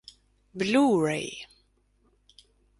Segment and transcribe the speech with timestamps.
[0.55, 1.45] Blue Ray